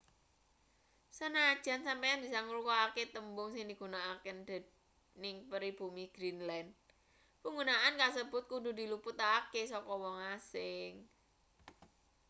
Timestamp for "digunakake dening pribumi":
3.71-6.05